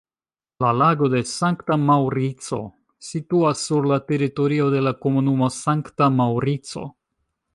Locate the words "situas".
3.09-3.61